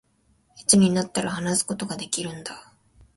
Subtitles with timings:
[0.57, 2.73] いつになったら、話すことができるんだ